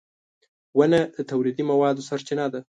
•ونه 0.77 0.99
د 1.15 1.17
تولیدي 1.31 1.63
موادو 1.71 2.05
سرچینه 2.09 2.45
ده. 2.53 2.59